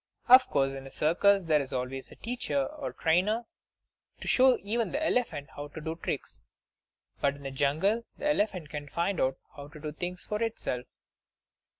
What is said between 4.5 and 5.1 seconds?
even the